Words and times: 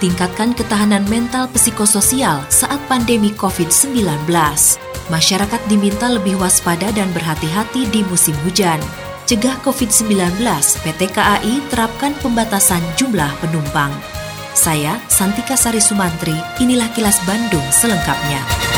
tingkatkan 0.00 0.56
ketahanan 0.56 1.04
mental 1.12 1.46
psikososial 1.52 2.42
saat 2.48 2.80
pandemi 2.88 3.30
COVID-19. 3.36 4.26
Masyarakat 5.12 5.60
diminta 5.68 6.08
lebih 6.08 6.40
waspada 6.40 6.88
dan 6.96 7.12
berhati-hati 7.12 7.86
di 7.92 8.00
musim 8.08 8.34
hujan. 8.42 8.80
Cegah 9.28 9.62
COVID-19, 9.62 10.42
PT 10.82 11.00
KAI 11.14 11.62
terapkan 11.70 12.16
pembatasan 12.18 12.82
jumlah 12.98 13.30
penumpang. 13.38 13.92
Saya, 14.56 14.98
Santika 15.06 15.54
Sari 15.54 15.78
Sumantri, 15.78 16.34
inilah 16.58 16.90
kilas 16.96 17.22
Bandung 17.22 17.64
selengkapnya. 17.70 18.69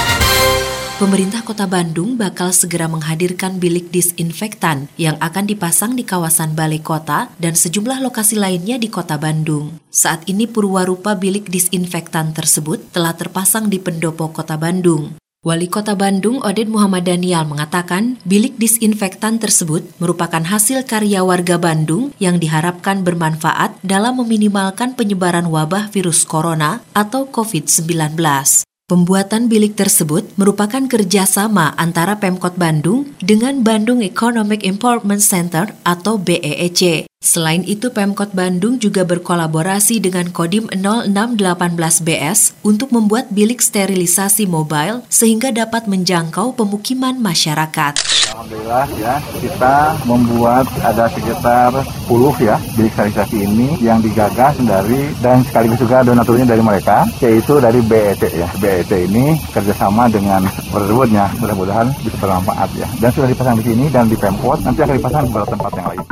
Pemerintah 1.03 1.43
Kota 1.43 1.67
Bandung 1.67 2.15
bakal 2.15 2.55
segera 2.55 2.87
menghadirkan 2.87 3.59
bilik 3.59 3.91
disinfektan 3.91 4.87
yang 4.95 5.19
akan 5.19 5.51
dipasang 5.51 5.99
di 5.99 6.07
kawasan 6.07 6.55
Balai 6.55 6.79
Kota 6.79 7.27
dan 7.43 7.59
sejumlah 7.59 7.99
lokasi 8.07 8.39
lainnya 8.39 8.79
di 8.79 8.87
Kota 8.87 9.19
Bandung. 9.19 9.83
Saat 9.91 10.31
ini 10.31 10.47
purwarupa 10.47 11.19
bilik 11.19 11.51
disinfektan 11.51 12.31
tersebut 12.31 12.95
telah 12.95 13.19
terpasang 13.19 13.67
di 13.67 13.83
pendopo 13.83 14.31
Kota 14.31 14.55
Bandung. 14.55 15.19
Wali 15.43 15.67
Kota 15.67 15.99
Bandung 15.99 16.39
Oded 16.39 16.71
Muhammad 16.71 17.03
Daniel 17.03 17.51
mengatakan 17.51 18.23
bilik 18.23 18.55
disinfektan 18.63 19.43
tersebut 19.43 19.83
merupakan 19.99 20.47
hasil 20.47 20.87
karya 20.87 21.27
warga 21.27 21.59
Bandung 21.59 22.15
yang 22.23 22.39
diharapkan 22.39 23.03
bermanfaat 23.03 23.75
dalam 23.83 24.23
meminimalkan 24.23 24.95
penyebaran 24.95 25.51
wabah 25.51 25.91
virus 25.91 26.23
corona 26.23 26.79
atau 26.95 27.27
COVID-19. 27.27 28.71
Pembuatan 28.93 29.49
bilik 29.49 29.73
tersebut 29.73 30.37
merupakan 30.37 30.85
kerjasama 30.85 31.73
antara 31.81 32.21
Pemkot 32.21 32.61
Bandung 32.61 33.09
dengan 33.25 33.65
Bandung 33.65 34.05
Economic 34.05 34.61
Improvement 34.69 35.25
Center 35.25 35.73
atau 35.81 36.21
BEEC. 36.21 37.09
Selain 37.23 37.63
itu, 37.63 37.95
Pemkot 37.95 38.35
Bandung 38.35 38.83
juga 38.83 39.07
berkolaborasi 39.07 40.03
dengan 40.03 40.35
Kodim 40.35 40.67
0618BS 40.75 42.59
untuk 42.67 42.91
membuat 42.91 43.31
bilik 43.31 43.63
sterilisasi 43.63 44.51
mobile 44.51 45.07
sehingga 45.07 45.55
dapat 45.55 45.87
menjangkau 45.87 46.59
pemukiman 46.59 47.15
masyarakat. 47.23 47.95
Alhamdulillah 48.35 48.91
ya, 48.99 49.23
kita 49.39 50.03
membuat 50.03 50.67
ada 50.83 51.07
sekitar 51.15 51.71
10 52.11 52.43
ya 52.43 52.59
bilik 52.75 52.91
sterilisasi 52.91 53.37
ini 53.39 53.79
yang 53.79 54.03
digagas 54.03 54.59
dari 54.59 55.15
dan 55.23 55.47
sekaligus 55.47 55.79
juga 55.79 56.03
donaturnya 56.03 56.51
dari 56.51 56.59
mereka, 56.59 57.07
yaitu 57.23 57.63
dari 57.63 57.79
BET 57.87 58.19
ya. 58.35 58.51
BET 58.59 58.91
ini 58.91 59.39
kerjasama 59.55 60.11
dengan 60.11 60.43
tersebutnya, 60.75 61.31
mudah-mudahan 61.39 61.87
bisa 62.03 62.19
bermanfaat 62.19 62.71
ya. 62.75 62.91
Dan 62.99 63.15
sudah 63.15 63.31
dipasang 63.31 63.63
di 63.63 63.65
sini 63.71 63.87
dan 63.95 64.11
di 64.11 64.19
Pemkot, 64.19 64.67
nanti 64.67 64.83
akan 64.83 64.99
dipasang 64.99 65.23
di 65.23 65.31
beberapa 65.31 65.55
tempat 65.55 65.73
yang 65.79 65.89
lain. 65.95 66.12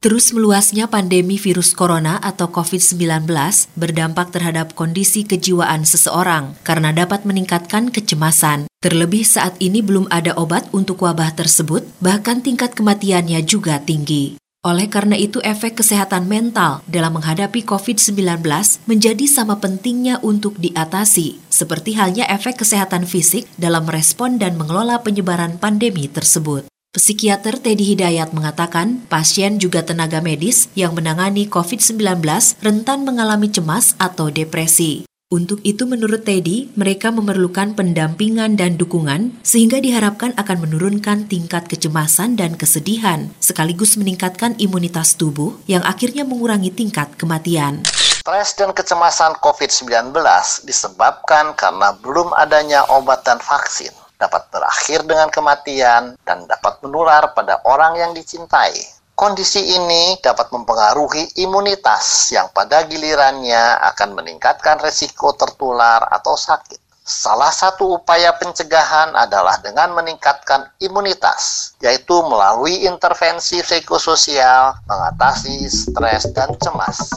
Terus 0.00 0.32
meluasnya 0.32 0.88
pandemi 0.88 1.36
virus 1.36 1.76
corona 1.76 2.16
atau 2.24 2.48
COVID-19 2.48 3.28
berdampak 3.76 4.32
terhadap 4.32 4.72
kondisi 4.72 5.28
kejiwaan 5.28 5.84
seseorang 5.84 6.56
karena 6.64 6.88
dapat 6.88 7.28
meningkatkan 7.28 7.92
kecemasan. 7.92 8.64
Terlebih 8.80 9.28
saat 9.28 9.60
ini 9.60 9.84
belum 9.84 10.08
ada 10.08 10.32
obat 10.40 10.72
untuk 10.72 11.04
wabah 11.04 11.36
tersebut, 11.36 11.84
bahkan 12.00 12.40
tingkat 12.40 12.72
kematiannya 12.72 13.44
juga 13.44 13.76
tinggi. 13.84 14.40
Oleh 14.64 14.88
karena 14.88 15.20
itu, 15.20 15.36
efek 15.44 15.84
kesehatan 15.84 16.24
mental 16.24 16.80
dalam 16.88 17.20
menghadapi 17.20 17.60
COVID-19 17.60 18.40
menjadi 18.88 19.24
sama 19.28 19.60
pentingnya 19.60 20.16
untuk 20.24 20.56
diatasi, 20.56 21.36
seperti 21.52 22.00
halnya 22.00 22.24
efek 22.32 22.64
kesehatan 22.64 23.04
fisik 23.04 23.44
dalam 23.60 23.84
merespon 23.84 24.40
dan 24.40 24.56
mengelola 24.56 25.04
penyebaran 25.04 25.60
pandemi 25.60 26.08
tersebut. 26.08 26.64
Psikiater 26.90 27.62
Teddy 27.62 27.94
Hidayat 27.94 28.34
mengatakan 28.34 29.06
pasien 29.06 29.62
juga 29.62 29.86
tenaga 29.86 30.18
medis 30.18 30.66
yang 30.74 30.90
menangani 30.90 31.46
COVID-19 31.46 32.18
rentan 32.66 33.06
mengalami 33.06 33.46
cemas 33.46 33.94
atau 33.94 34.26
depresi. 34.26 35.06
Untuk 35.30 35.62
itu 35.62 35.86
menurut 35.86 36.26
Teddy, 36.26 36.74
mereka 36.74 37.14
memerlukan 37.14 37.78
pendampingan 37.78 38.58
dan 38.58 38.74
dukungan 38.74 39.38
sehingga 39.46 39.78
diharapkan 39.78 40.34
akan 40.34 40.66
menurunkan 40.66 41.30
tingkat 41.30 41.70
kecemasan 41.70 42.34
dan 42.34 42.58
kesedihan 42.58 43.30
sekaligus 43.38 43.94
meningkatkan 43.94 44.58
imunitas 44.58 45.14
tubuh 45.14 45.62
yang 45.70 45.86
akhirnya 45.86 46.26
mengurangi 46.26 46.74
tingkat 46.74 47.14
kematian. 47.14 47.86
Stres 48.26 48.58
dan 48.58 48.74
kecemasan 48.74 49.38
COVID-19 49.38 50.10
disebabkan 50.66 51.54
karena 51.54 51.94
belum 52.02 52.34
adanya 52.34 52.82
obat 52.90 53.22
dan 53.22 53.38
vaksin 53.38 53.94
dapat 54.20 54.52
berakhir 54.52 55.08
dengan 55.08 55.32
kematian, 55.32 56.20
dan 56.28 56.44
dapat 56.44 56.84
menular 56.84 57.32
pada 57.32 57.64
orang 57.64 57.96
yang 57.96 58.12
dicintai. 58.12 58.76
Kondisi 59.16 59.76
ini 59.76 60.16
dapat 60.20 60.48
mempengaruhi 60.48 61.40
imunitas 61.44 62.32
yang 62.32 62.48
pada 62.52 62.84
gilirannya 62.88 63.80
akan 63.92 64.16
meningkatkan 64.16 64.80
resiko 64.80 65.32
tertular 65.36 66.04
atau 66.08 66.36
sakit. 66.36 66.80
Salah 67.04 67.50
satu 67.50 68.00
upaya 68.00 68.32
pencegahan 68.38 69.12
adalah 69.18 69.58
dengan 69.60 69.92
meningkatkan 69.92 70.72
imunitas, 70.78 71.74
yaitu 71.82 72.16
melalui 72.28 72.86
intervensi 72.86 73.60
psikososial, 73.66 74.78
mengatasi 74.86 75.68
stres 75.68 76.30
dan 76.30 76.54
cemas. 76.62 77.10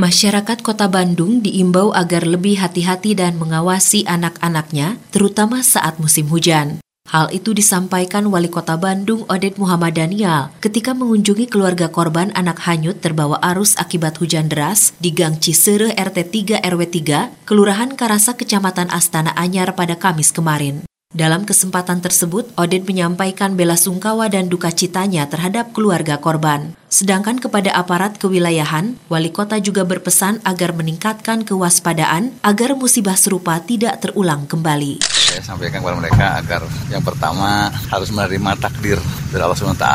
Masyarakat 0.00 0.64
Kota 0.64 0.88
Bandung 0.88 1.44
diimbau 1.44 1.92
agar 1.92 2.24
lebih 2.24 2.56
hati-hati 2.56 3.12
dan 3.12 3.36
mengawasi 3.36 4.08
anak-anaknya, 4.08 4.96
terutama 5.12 5.60
saat 5.60 6.00
musim 6.00 6.24
hujan. 6.32 6.80
Hal 7.12 7.28
itu 7.36 7.52
disampaikan 7.52 8.24
Wali 8.32 8.48
Kota 8.48 8.80
Bandung 8.80 9.28
Oded 9.28 9.60
Muhammad 9.60 10.00
Daniel 10.00 10.48
ketika 10.64 10.96
mengunjungi 10.96 11.52
keluarga 11.52 11.92
korban 11.92 12.32
anak 12.32 12.64
hanyut 12.64 13.04
terbawa 13.04 13.44
arus 13.52 13.76
akibat 13.76 14.16
hujan 14.16 14.48
deras 14.48 14.96
di 15.04 15.12
Gang 15.12 15.36
Cisere 15.36 15.92
RT 15.92 16.32
3 16.32 16.64
RW 16.64 16.82
3, 16.88 17.44
Kelurahan 17.44 17.92
Karasa 17.92 18.32
Kecamatan 18.32 18.88
Astana 18.88 19.36
Anyar 19.36 19.76
pada 19.76 20.00
Kamis 20.00 20.32
kemarin. 20.32 20.80
Dalam 21.12 21.44
kesempatan 21.44 22.00
tersebut, 22.00 22.48
Oded 22.56 22.88
menyampaikan 22.88 23.52
bela 23.52 23.76
sungkawa 23.76 24.32
dan 24.32 24.48
duka 24.48 24.72
citanya 24.72 25.28
terhadap 25.28 25.76
keluarga 25.76 26.16
korban. 26.16 26.79
Sedangkan 26.90 27.38
kepada 27.38 27.70
aparat 27.70 28.18
kewilayahan, 28.18 28.98
wali 29.06 29.30
kota 29.30 29.62
juga 29.62 29.86
berpesan 29.86 30.42
agar 30.42 30.74
meningkatkan 30.74 31.46
kewaspadaan 31.46 32.34
agar 32.42 32.74
musibah 32.74 33.14
serupa 33.14 33.62
tidak 33.62 34.02
terulang 34.02 34.50
kembali. 34.50 34.98
Saya 35.30 35.46
sampaikan 35.46 35.78
kepada 35.78 35.96
mereka 36.02 36.26
agar 36.42 36.66
yang 36.90 37.06
pertama 37.06 37.70
harus 37.70 38.10
menerima 38.10 38.58
takdir 38.58 38.98
dari 39.30 39.38
Allah 39.38 39.54
SWT. 39.54 39.86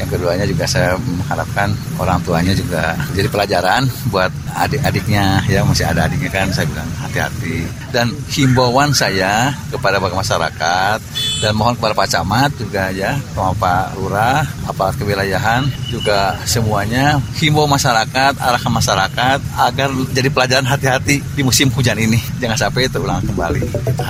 Yang 0.00 0.08
keduanya 0.16 0.48
juga 0.48 0.64
saya 0.64 0.96
mengharapkan 0.96 1.68
orang 2.00 2.18
tuanya 2.24 2.56
juga 2.56 2.96
jadi 3.12 3.28
pelajaran 3.28 3.84
buat 4.08 4.32
adik-adiknya 4.56 5.44
ya 5.52 5.60
masih 5.68 5.84
ada 5.84 6.08
adiknya 6.08 6.32
kan 6.32 6.48
saya 6.48 6.64
bilang 6.64 6.88
hati-hati. 7.04 7.68
Dan 7.92 8.16
himbauan 8.32 8.96
saya 8.96 9.52
kepada 9.68 10.00
masyarakat 10.00 10.98
dan 11.44 11.52
mohon 11.52 11.76
kepada 11.76 11.92
Pak 11.92 12.08
Camat 12.08 12.50
juga 12.56 12.88
ya 12.88 13.20
sama 13.36 13.52
Pak 13.52 14.00
Lurah, 14.00 14.40
aparat 14.64 14.96
kewilayahan 14.96 15.68
juga 15.92 16.37
semuanya 16.44 17.18
himbau 17.40 17.66
masyarakat, 17.66 18.38
arahkan 18.38 18.72
masyarakat 18.72 19.38
agar 19.58 19.88
jadi 20.12 20.28
pelajaran 20.28 20.66
hati-hati 20.68 21.22
di 21.22 21.42
musim 21.42 21.72
hujan 21.72 21.98
ini. 21.98 22.20
Jangan 22.38 22.68
sampai 22.68 22.90
terulang 22.90 23.24
kembali. 23.24 23.62
Itu 23.64 24.04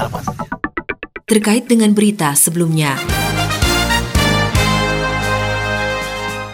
terkait 1.29 1.69
dengan 1.69 1.93
berita 1.93 2.33
sebelumnya. 2.33 2.97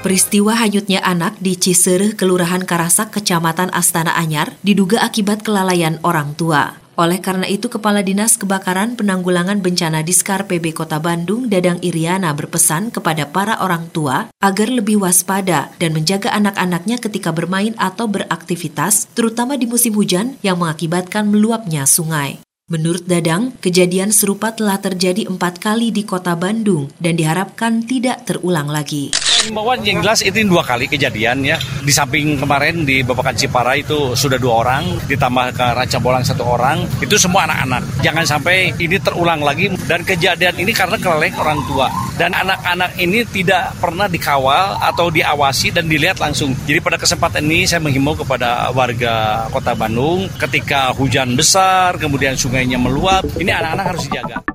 Peristiwa 0.02 0.52
hanyutnya 0.60 1.00
anak 1.00 1.40
di 1.40 1.56
Cisereh, 1.56 2.12
Kelurahan 2.12 2.60
Karasak, 2.68 3.08
Kecamatan 3.16 3.72
Astana 3.72 4.12
Anyar, 4.12 4.52
diduga 4.60 5.00
akibat 5.00 5.40
kelalaian 5.40 5.96
orang 6.04 6.36
tua. 6.36 6.83
Oleh 6.94 7.18
karena 7.18 7.42
itu, 7.50 7.66
Kepala 7.66 8.06
Dinas 8.06 8.38
Kebakaran 8.38 8.94
Penanggulangan 8.94 9.58
Bencana 9.58 10.06
Diskar 10.06 10.46
PB 10.46 10.78
Kota 10.78 11.02
Bandung, 11.02 11.50
Dadang 11.50 11.82
Iriana 11.82 12.30
berpesan 12.30 12.94
kepada 12.94 13.26
para 13.26 13.58
orang 13.58 13.90
tua 13.90 14.30
agar 14.38 14.70
lebih 14.70 15.02
waspada 15.02 15.74
dan 15.82 15.90
menjaga 15.90 16.30
anak-anaknya 16.30 17.02
ketika 17.02 17.34
bermain 17.34 17.74
atau 17.82 18.06
beraktivitas, 18.06 19.10
terutama 19.10 19.58
di 19.58 19.66
musim 19.66 19.90
hujan 19.98 20.38
yang 20.46 20.62
mengakibatkan 20.62 21.26
meluapnya 21.26 21.82
sungai. 21.82 22.38
Menurut 22.70 23.04
Dadang, 23.04 23.52
kejadian 23.60 24.08
serupa 24.08 24.54
telah 24.54 24.80
terjadi 24.80 25.28
empat 25.28 25.60
kali 25.60 25.92
di 25.92 26.06
kota 26.06 26.32
Bandung 26.32 26.88
dan 26.96 27.18
diharapkan 27.18 27.84
tidak 27.84 28.24
terulang 28.24 28.72
lagi. 28.72 29.12
Himbauan 29.44 29.84
yang 29.84 30.00
jelas 30.00 30.24
itu 30.24 30.40
dua 30.48 30.64
kali 30.64 30.88
kejadian 30.88 31.44
ya. 31.44 31.60
Di 31.84 31.92
samping 31.92 32.40
kemarin 32.40 32.88
di 32.88 33.04
Babakan 33.04 33.36
Cipara 33.36 33.76
itu 33.76 34.16
sudah 34.16 34.40
dua 34.40 34.64
orang, 34.64 34.96
ditambah 35.04 35.52
ke 35.52 35.66
Ranca 35.76 35.98
Bolang 36.00 36.24
satu 36.24 36.48
orang, 36.48 36.88
itu 37.04 37.12
semua 37.20 37.44
anak-anak. 37.44 37.84
Jangan 38.00 38.24
sampai 38.24 38.72
ini 38.80 38.96
terulang 38.96 39.44
lagi 39.44 39.68
dan 39.84 40.00
kejadian 40.00 40.56
ini 40.56 40.72
karena 40.72 40.96
kelelek 40.96 41.36
orang 41.36 41.60
tua. 41.68 41.92
Dan 42.16 42.32
anak-anak 42.32 42.96
ini 42.96 43.26
tidak 43.28 43.76
pernah 43.76 44.08
dikawal 44.08 44.80
atau 44.80 45.12
diawasi 45.12 45.76
dan 45.76 45.92
dilihat 45.92 46.16
langsung. 46.22 46.56
Jadi 46.64 46.80
pada 46.80 46.96
kesempatan 46.96 47.44
ini 47.44 47.68
saya 47.68 47.84
menghimbau 47.84 48.16
kepada 48.16 48.72
warga 48.72 49.44
kota 49.52 49.76
Bandung 49.76 50.24
ketika 50.40 50.94
hujan 50.96 51.36
besar, 51.36 52.00
kemudian 52.00 52.32
sungainya 52.32 52.80
meluap, 52.80 53.26
ini 53.36 53.52
anak-anak 53.52 53.92
harus 53.92 54.08
dijaga. 54.08 54.53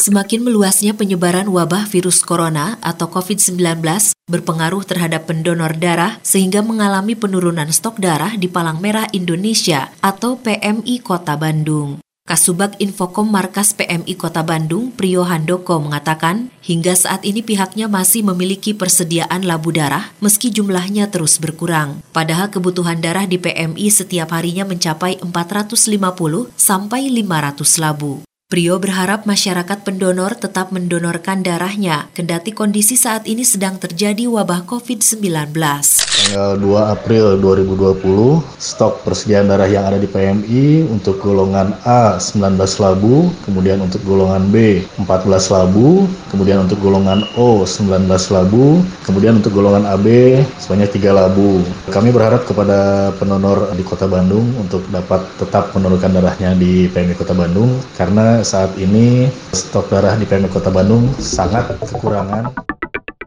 Semakin 0.00 0.48
meluasnya 0.48 0.96
penyebaran 0.96 1.44
wabah 1.52 1.84
virus 1.84 2.24
corona 2.24 2.80
atau 2.80 3.04
COVID-19 3.12 3.84
berpengaruh 4.32 4.80
terhadap 4.88 5.28
pendonor 5.28 5.76
darah 5.76 6.16
sehingga 6.24 6.64
mengalami 6.64 7.12
penurunan 7.12 7.68
stok 7.68 8.00
darah 8.00 8.32
di 8.32 8.48
Palang 8.48 8.80
Merah 8.80 9.12
Indonesia 9.12 9.92
atau 10.00 10.40
PMI 10.40 11.04
Kota 11.04 11.36
Bandung. 11.36 12.00
Kasubag 12.24 12.80
Infokom 12.80 13.28
Markas 13.28 13.76
PMI 13.76 14.16
Kota 14.16 14.40
Bandung, 14.40 14.88
Priyo 14.88 15.28
Handoko 15.28 15.76
mengatakan, 15.84 16.48
hingga 16.64 16.96
saat 16.96 17.20
ini 17.28 17.44
pihaknya 17.44 17.84
masih 17.84 18.24
memiliki 18.24 18.72
persediaan 18.72 19.44
labu 19.44 19.68
darah 19.68 20.16
meski 20.24 20.48
jumlahnya 20.48 21.12
terus 21.12 21.36
berkurang. 21.36 22.00
Padahal 22.16 22.48
kebutuhan 22.48 23.04
darah 23.04 23.28
di 23.28 23.36
PMI 23.36 23.92
setiap 23.92 24.32
harinya 24.32 24.64
mencapai 24.64 25.20
450 25.20 26.56
sampai 26.56 27.12
500 27.12 27.84
labu. 27.84 28.29
Prio 28.50 28.82
berharap 28.82 29.30
masyarakat 29.30 29.86
pendonor 29.86 30.34
tetap 30.34 30.74
mendonorkan 30.74 31.46
darahnya, 31.46 32.10
kendati 32.18 32.50
kondisi 32.50 32.98
saat 32.98 33.30
ini 33.30 33.46
sedang 33.46 33.78
terjadi 33.78 34.26
wabah 34.26 34.66
COVID-19. 34.66 35.54
Tanggal 36.20 36.60
2 36.60 36.92
April 37.00 37.40
2020, 37.40 38.44
stok 38.60 39.08
persediaan 39.08 39.48
darah 39.48 39.64
yang 39.64 39.88
ada 39.88 39.96
di 39.96 40.04
PMI 40.04 40.84
untuk 40.92 41.16
golongan 41.16 41.72
A 41.88 42.20
19 42.20 42.60
labu, 42.76 43.32
kemudian 43.48 43.80
untuk 43.80 44.04
golongan 44.04 44.52
B 44.52 44.84
14 45.00 45.48
labu, 45.48 46.04
kemudian 46.28 46.68
untuk 46.68 46.76
golongan 46.84 47.24
O 47.40 47.64
19 47.64 48.04
labu, 48.36 48.84
kemudian 49.08 49.40
untuk 49.40 49.56
golongan 49.56 49.88
AB 49.88 50.36
sebanyak 50.60 50.92
3 50.92 51.08
labu. 51.08 51.64
Kami 51.88 52.12
berharap 52.12 52.44
kepada 52.44 53.10
pendonor 53.16 53.72
di 53.72 53.80
Kota 53.80 54.04
Bandung 54.04 54.44
untuk 54.60 54.84
dapat 54.92 55.24
tetap 55.40 55.72
menurunkan 55.72 56.20
darahnya 56.20 56.52
di 56.52 56.84
PMI 56.92 57.16
Kota 57.16 57.32
Bandung 57.32 57.80
karena 57.96 58.44
saat 58.44 58.76
ini 58.76 59.32
stok 59.56 59.88
darah 59.88 60.20
di 60.20 60.28
PMI 60.28 60.52
Kota 60.52 60.68
Bandung 60.68 61.16
sangat 61.16 61.80
kekurangan. 61.80 62.76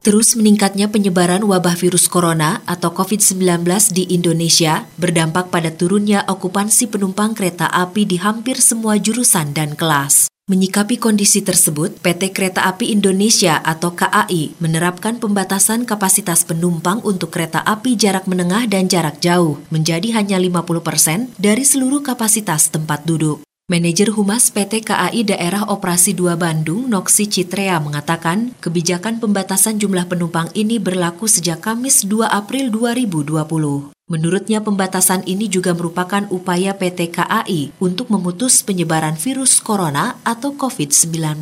Terus 0.04 0.36
meningkatnya 0.36 0.92
penyebaran 0.92 1.48
wabah 1.48 1.80
virus 1.80 2.12
corona 2.12 2.60
atau 2.68 2.92
COVID-19 2.92 3.64
di 3.96 4.04
Indonesia 4.12 4.84
berdampak 5.00 5.48
pada 5.48 5.72
turunnya 5.72 6.28
okupansi 6.28 6.92
penumpang 6.92 7.32
kereta 7.32 7.72
api 7.72 8.04
di 8.04 8.20
hampir 8.20 8.60
semua 8.60 9.00
jurusan 9.00 9.56
dan 9.56 9.80
kelas. 9.80 10.28
Menyikapi 10.52 11.00
kondisi 11.00 11.40
tersebut, 11.40 12.04
PT 12.04 12.36
Kereta 12.36 12.68
Api 12.68 12.92
Indonesia 12.92 13.64
atau 13.64 13.96
KAI 13.96 14.60
menerapkan 14.60 15.16
pembatasan 15.16 15.88
kapasitas 15.88 16.44
penumpang 16.44 17.00
untuk 17.08 17.32
kereta 17.32 17.64
api 17.64 17.96
jarak 17.96 18.28
menengah 18.28 18.68
dan 18.68 18.92
jarak 18.92 19.24
jauh 19.24 19.64
menjadi 19.72 20.20
hanya 20.20 20.36
50% 20.36 20.84
persen 20.84 21.32
dari 21.40 21.64
seluruh 21.64 22.04
kapasitas 22.04 22.68
tempat 22.68 23.08
duduk. 23.08 23.40
Manajer 23.74 24.14
Humas 24.14 24.54
PT 24.54 24.86
KAI 24.86 25.26
Daerah 25.26 25.66
Operasi 25.66 26.14
2 26.14 26.38
Bandung, 26.38 26.86
Noksi 26.94 27.26
Citrea, 27.26 27.82
mengatakan 27.82 28.54
kebijakan 28.62 29.18
pembatasan 29.18 29.82
jumlah 29.82 30.06
penumpang 30.06 30.46
ini 30.54 30.78
berlaku 30.78 31.26
sejak 31.26 31.66
Kamis 31.66 32.06
2 32.06 32.22
April 32.30 32.70
2020. 32.70 33.90
Menurutnya 34.14 34.62
pembatasan 34.62 35.26
ini 35.26 35.50
juga 35.50 35.74
merupakan 35.74 36.22
upaya 36.30 36.78
PT 36.78 37.18
KAI 37.18 37.74
untuk 37.82 38.14
memutus 38.14 38.62
penyebaran 38.62 39.18
virus 39.18 39.58
corona 39.58 40.22
atau 40.22 40.54
COVID-19. 40.54 41.42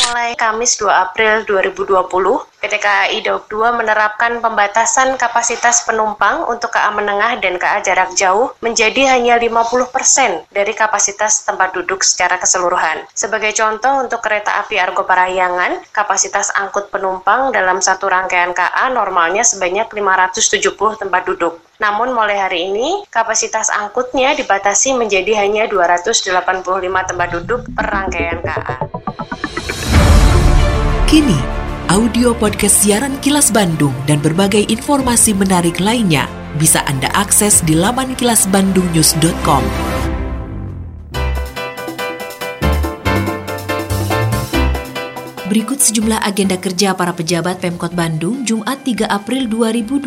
Mulai 0.00 0.32
Kamis 0.32 0.80
2 0.80 0.88
April 0.88 1.44
2020, 1.44 2.00
PT 2.64 2.74
KAI 2.80 3.20
Daob 3.20 3.44
2 3.52 3.84
menerapkan 3.84 4.40
pembatasan 4.40 5.20
kapasitas 5.20 5.84
penumpang 5.84 6.48
untuk 6.48 6.72
KA 6.72 6.88
menengah 6.96 7.36
dan 7.36 7.60
KA 7.60 7.84
jarak 7.84 8.16
jauh 8.16 8.48
menjadi 8.64 9.12
hanya 9.12 9.36
50% 9.36 10.48
dari 10.48 10.72
kapasitas 10.72 11.44
tempat 11.44 11.76
duduk 11.76 12.00
secara 12.00 12.40
keseluruhan. 12.40 13.04
Sebagai 13.12 13.52
contoh 13.52 14.00
untuk 14.00 14.24
kereta 14.24 14.64
api 14.64 14.80
Argo 14.80 15.04
Parahyangan, 15.04 15.84
kapasitas 15.92 16.48
angkut 16.56 16.88
penumpang 16.88 17.52
dalam 17.52 17.84
satu 17.84 18.08
rangkaian 18.08 18.56
KA 18.56 18.88
normalnya 18.88 19.44
sebanyak 19.44 19.92
570 19.92 20.96
tempat 20.96 21.28
duduk. 21.28 21.60
Namun 21.76 22.16
mulai 22.16 22.40
hari 22.40 22.72
ini, 22.72 23.04
kapasitas 23.12 23.68
angkutnya 23.68 24.32
dibatasi 24.32 24.96
menjadi 24.96 25.44
hanya 25.44 25.68
285 25.68 26.32
tempat 27.04 27.28
duduk 27.36 27.68
per 27.76 27.84
rangkaian 27.84 28.40
KA. 28.40 29.00
Kini, 31.10 31.34
audio 31.90 32.30
podcast 32.38 32.86
siaran 32.86 33.18
Kilas 33.18 33.50
Bandung 33.50 33.90
dan 34.06 34.22
berbagai 34.22 34.70
informasi 34.70 35.34
menarik 35.34 35.82
lainnya 35.82 36.30
bisa 36.54 36.86
Anda 36.86 37.10
akses 37.18 37.66
di 37.66 37.74
laman 37.74 38.14
kilasbandungnews.com. 38.14 39.62
Berikut 45.50 45.82
sejumlah 45.82 46.22
agenda 46.22 46.54
kerja 46.54 46.94
para 46.94 47.10
pejabat 47.10 47.58
Pemkot 47.58 47.90
Bandung 47.90 48.46
Jumat 48.46 48.86
3 48.86 49.10
April 49.10 49.50
2020. 49.50 50.06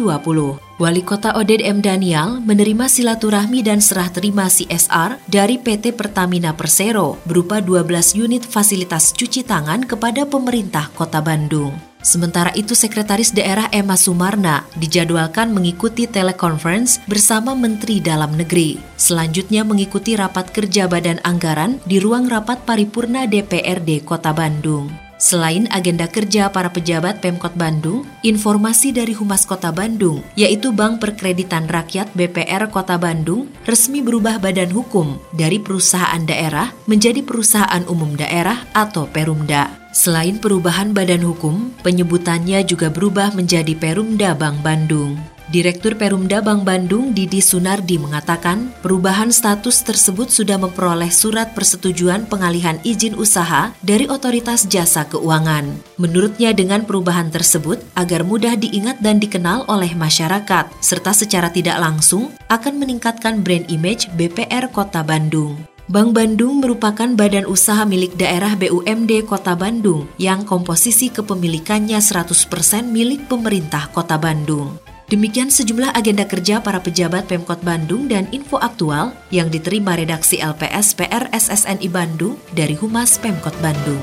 Wali 0.79 1.03
Kota 1.03 1.35
Oded 1.35 1.59
M. 1.59 1.83
Daniel 1.83 2.39
menerima 2.39 2.87
silaturahmi 2.87 3.59
dan 3.59 3.83
serah 3.83 4.07
terima 4.07 4.47
CSR 4.47 5.19
dari 5.27 5.59
PT 5.59 5.99
Pertamina 5.99 6.55
Persero 6.55 7.19
berupa 7.27 7.59
12 7.59 8.23
unit 8.23 8.47
fasilitas 8.47 9.11
cuci 9.11 9.43
tangan 9.43 9.83
kepada 9.83 10.23
pemerintah 10.23 10.87
Kota 10.95 11.19
Bandung. 11.19 11.75
Sementara 11.99 12.55
itu, 12.55 12.71
Sekretaris 12.71 13.35
Daerah 13.35 13.67
Emma 13.75 13.99
Sumarna 13.99 14.63
dijadwalkan 14.79 15.51
mengikuti 15.51 16.07
telekonferensi 16.07 17.03
bersama 17.03 17.51
Menteri 17.51 17.99
Dalam 17.99 18.31
Negeri. 18.39 18.79
Selanjutnya 18.95 19.67
mengikuti 19.67 20.15
rapat 20.15 20.55
kerja 20.55 20.87
Badan 20.87 21.19
Anggaran 21.27 21.83
di 21.83 21.99
ruang 21.99 22.31
rapat 22.31 22.63
paripurna 22.63 23.27
DPRD 23.27 24.07
Kota 24.07 24.31
Bandung. 24.31 25.12
Selain 25.21 25.69
agenda 25.71 26.09
kerja 26.09 26.51
para 26.51 26.67
pejabat 26.69 27.23
Pemkot 27.23 27.55
Bandung, 27.55 28.03
informasi 28.25 28.91
dari 28.91 29.15
Humas 29.15 29.47
Kota 29.47 29.71
Bandung, 29.71 30.19
yaitu 30.35 30.75
Bank 30.75 30.99
Perkreditan 30.99 31.69
Rakyat 31.71 32.11
BPR 32.11 32.67
Kota 32.67 32.99
Bandung, 32.99 33.47
resmi 33.63 34.03
berubah 34.03 34.41
badan 34.41 34.73
hukum 34.73 35.15
dari 35.31 35.63
perusahaan 35.63 36.21
daerah 36.27 36.73
menjadi 36.85 37.23
perusahaan 37.23 37.83
umum 37.87 38.13
daerah 38.19 38.67
atau 38.75 39.07
Perumda. 39.07 39.83
Selain 39.93 40.41
perubahan 40.41 40.89
badan 40.89 41.21
hukum, 41.21 41.69
penyebutannya 41.85 42.65
juga 42.65 42.89
berubah 42.89 43.29
menjadi 43.37 43.77
Perumda 43.77 44.33
Bank 44.33 44.65
Bandung. 44.65 45.32
Direktur 45.51 45.99
Perumda 45.99 46.39
Bank 46.39 46.63
Bandung 46.63 47.11
Didi 47.11 47.43
Sunardi 47.43 47.99
mengatakan 47.99 48.71
perubahan 48.79 49.27
status 49.27 49.83
tersebut 49.83 50.31
sudah 50.31 50.55
memperoleh 50.55 51.11
surat 51.11 51.51
persetujuan 51.51 52.31
pengalihan 52.31 52.79
izin 52.87 53.19
usaha 53.19 53.75
dari 53.83 54.07
Otoritas 54.07 54.63
Jasa 54.71 55.03
Keuangan. 55.11 55.75
Menurutnya 55.99 56.55
dengan 56.55 56.87
perubahan 56.87 57.27
tersebut 57.27 57.83
agar 57.99 58.23
mudah 58.23 58.55
diingat 58.55 59.03
dan 59.03 59.19
dikenal 59.19 59.67
oleh 59.67 59.91
masyarakat 59.91 60.71
serta 60.79 61.11
secara 61.11 61.51
tidak 61.51 61.75
langsung 61.75 62.31
akan 62.47 62.79
meningkatkan 62.79 63.43
brand 63.43 63.67
image 63.67 64.07
BPR 64.15 64.71
Kota 64.71 65.03
Bandung. 65.03 65.59
Bank 65.91 66.15
Bandung 66.15 66.63
merupakan 66.63 67.11
badan 67.11 67.43
usaha 67.43 67.83
milik 67.83 68.15
daerah 68.15 68.55
BUMD 68.55 69.27
Kota 69.27 69.51
Bandung 69.51 70.07
yang 70.15 70.47
komposisi 70.47 71.11
kepemilikannya 71.11 71.99
100% 71.99 72.87
milik 72.87 73.27
pemerintah 73.27 73.91
Kota 73.91 74.15
Bandung. 74.15 74.82
Demikian 75.11 75.51
sejumlah 75.51 75.91
agenda 75.93 76.23
kerja 76.23 76.63
para 76.63 76.79
pejabat 76.79 77.27
Pemkot 77.27 77.59
Bandung 77.61 78.07
dan 78.07 78.25
info 78.31 78.57
aktual 78.57 79.11
yang 79.29 79.51
diterima 79.51 79.99
redaksi 79.99 80.39
LPS 80.39 80.95
PR 80.95 81.27
SSNI 81.29 81.87
Bandung 81.91 82.39
dari 82.55 82.73
Humas 82.79 83.19
Pemkot 83.19 83.53
Bandung. 83.59 84.01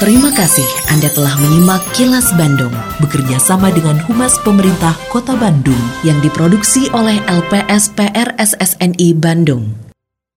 Terima 0.00 0.32
kasih 0.32 0.64
Anda 0.88 1.12
telah 1.12 1.36
menyimak 1.44 1.84
Kilas 1.92 2.32
Bandung 2.32 2.72
bekerja 3.04 3.36
sama 3.36 3.68
dengan 3.68 4.00
Humas 4.08 4.40
Pemerintah 4.40 4.96
Kota 5.12 5.36
Bandung 5.36 5.76
yang 6.08 6.16
diproduksi 6.24 6.88
oleh 6.96 7.20
LPS 7.28 7.92
PR 7.92 8.32
SSNI 8.40 9.12
Bandung. 9.20 9.89